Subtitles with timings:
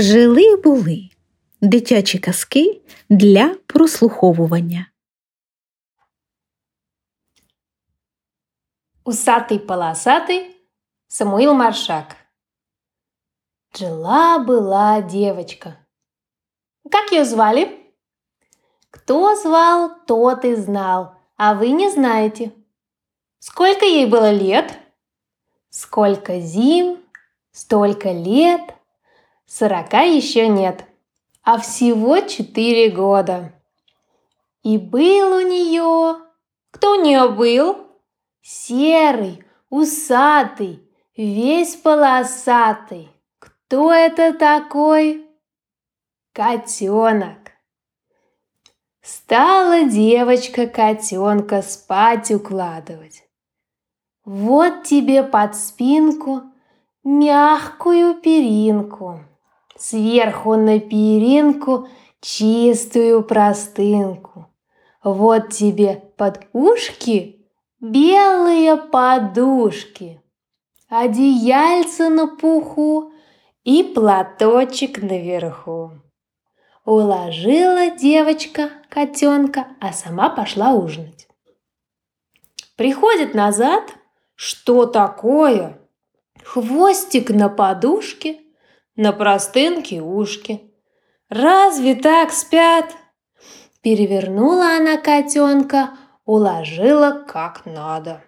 [0.00, 1.08] Жили були
[1.60, 4.86] дитячі казки для прослуховування.
[9.04, 10.56] Усатый полосатый
[11.08, 12.16] Самуил Маршак.
[13.74, 15.76] Жила-была девочка.
[16.90, 17.92] Как ее звали?
[18.90, 22.52] Кто звал, тот и знал, а вы не знаете.
[23.38, 24.78] Сколько ей было лет?
[25.68, 26.98] Сколько зим,
[27.52, 28.62] столько лет–
[29.50, 30.84] Сорока еще нет,
[31.42, 33.52] а всего четыре года.
[34.62, 36.20] И был у нее...
[36.70, 37.88] Кто у нее был?
[38.42, 43.10] Серый, усатый, весь полосатый.
[43.40, 45.28] Кто это такой?
[46.32, 47.50] Котенок.
[49.02, 53.24] Стала девочка котенка спать укладывать.
[54.24, 56.42] Вот тебе под спинку
[57.02, 59.24] мягкую перинку
[59.80, 61.88] сверху на перинку
[62.20, 64.46] чистую простынку.
[65.02, 67.46] Вот тебе под ушки
[67.80, 70.20] белые подушки,
[70.88, 73.12] одеяльце на пуху
[73.64, 75.92] и платочек наверху.
[76.84, 81.28] Уложила девочка котенка, а сама пошла ужинать.
[82.76, 83.94] Приходит назад,
[84.34, 85.78] что такое?
[86.42, 88.40] Хвостик на подушке–
[89.00, 90.60] на простынке ушки.
[91.30, 92.94] Разве так спят?
[93.80, 98.22] Перевернула она котенка, уложила как надо.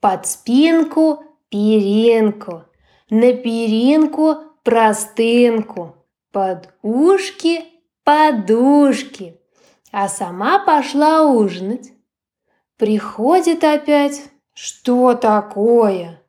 [0.00, 2.64] Под спинку перинку,
[3.10, 5.94] на перинку простынку,
[6.32, 7.62] под ушки
[8.02, 9.40] подушки.
[9.92, 11.92] А сама пошла ужинать.
[12.76, 14.20] Приходит опять.
[14.52, 16.20] Что такое?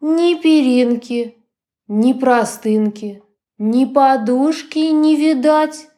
[0.00, 1.39] Ни перинки,
[1.90, 3.20] ни простынки,
[3.58, 5.88] ни подушки не видать,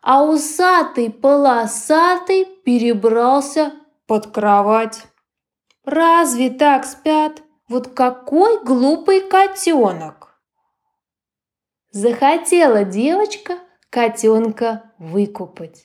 [0.00, 3.72] а усатый полосатый перебрался
[4.06, 5.02] под кровать.
[5.84, 7.42] Разве так спят?
[7.68, 10.40] Вот какой глупый котенок!
[11.90, 13.58] Захотела девочка
[13.90, 15.82] котенка выкупать.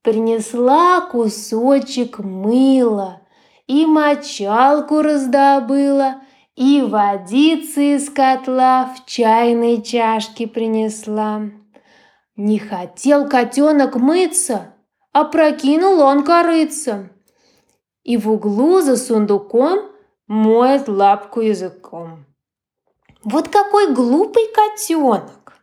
[0.00, 3.20] Принесла кусочек мыла
[3.66, 6.22] и мочалку раздобыла–
[6.56, 11.42] и водицы из котла в чайной чашке принесла.
[12.34, 14.74] Не хотел котенок мыться,
[15.12, 17.10] а прокинул он корыться.
[18.02, 19.80] И в углу за сундуком
[20.26, 22.24] моет лапку языком.
[23.22, 25.62] Вот какой глупый котенок!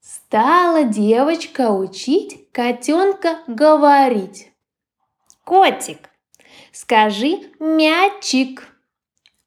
[0.00, 4.52] Стала девочка учить котенка говорить.
[5.44, 6.10] Котик,
[6.72, 8.73] скажи мячик.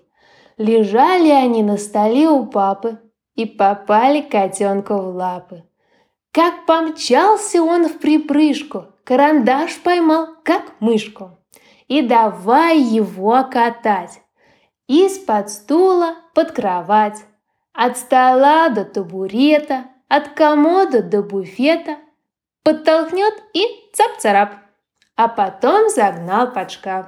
[0.58, 2.98] Лежали они на столе у папы,
[3.34, 5.64] и попали котенку в лапы.
[6.32, 11.38] Как помчался он в припрыжку, карандаш поймал, как мышку.
[11.88, 14.22] И давай его катать.
[14.88, 17.22] Из-под стула под кровать,
[17.72, 21.96] от стола до табурета, от комода до буфета.
[22.62, 24.50] Подтолкнет и цап-царап,
[25.16, 27.06] а потом загнал под шкаф.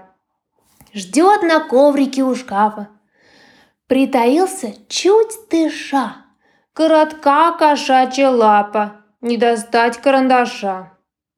[0.92, 2.88] Ждет на коврике у шкафа,
[3.86, 6.16] притаился чуть дыша.
[6.72, 10.92] Коротка кошачья лапа, не достать карандаша.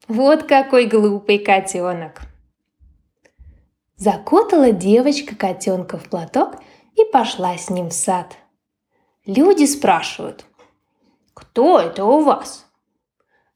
[0.09, 2.21] Вот какой глупый котенок.
[3.97, 6.57] Закутала девочка котенка в платок
[6.95, 8.37] и пошла с ним в сад.
[9.25, 10.45] Люди спрашивают,
[11.35, 12.67] кто это у вас?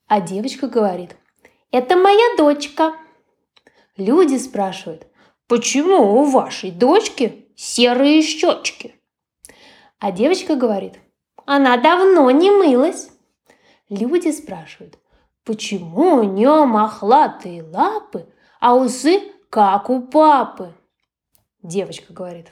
[0.07, 1.17] А девочка говорит,
[1.71, 2.95] это моя дочка.
[3.97, 5.07] Люди спрашивают,
[5.47, 8.95] почему у вашей дочки серые щечки.
[9.99, 10.99] А девочка говорит,
[11.45, 13.11] она давно не мылась.
[13.91, 14.99] Люди спрашивают,
[15.45, 18.27] почему у нее мохлатые лапы,
[18.61, 19.21] а усы
[19.51, 20.73] как у папы.
[21.63, 22.47] Девочка говорит,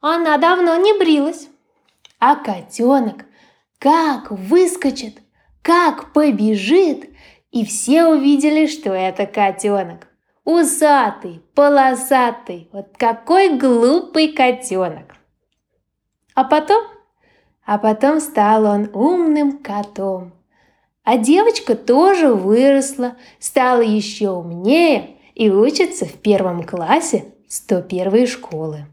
[0.00, 1.48] она давно не брилась.
[2.18, 3.26] А котенок
[3.78, 5.18] как выскочит,
[5.60, 7.10] как побежит,
[7.50, 10.09] и все увидели, что это котенок.
[10.50, 15.14] Усатый, полосатый, вот какой глупый котенок.
[16.34, 16.82] А потом,
[17.64, 20.32] а потом стал он умным котом.
[21.04, 28.86] А девочка тоже выросла, стала еще умнее и учится в первом классе 101 школы.